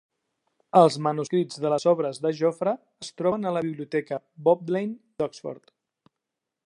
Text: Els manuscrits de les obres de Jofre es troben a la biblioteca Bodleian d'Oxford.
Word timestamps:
Els 0.79 0.95
manuscrits 1.07 1.59
de 1.65 1.71
les 1.73 1.85
obres 1.91 2.21
de 2.23 2.31
Jofre 2.39 2.73
es 3.05 3.11
troben 3.21 3.45
a 3.45 3.53
la 3.59 3.63
biblioteca 3.67 4.19
Bodleian 4.49 4.97
d'Oxford. 5.23 5.75